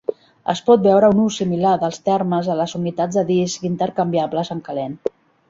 [0.51, 4.65] Es pot veure un ús similar dels termes a les unitats de disc intercanviables en
[4.71, 4.99] calent.